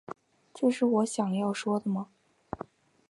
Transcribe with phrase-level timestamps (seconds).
[0.51, 2.09] 这是我想要说的吗